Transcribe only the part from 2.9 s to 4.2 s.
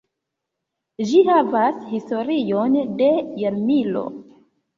de jarmilo.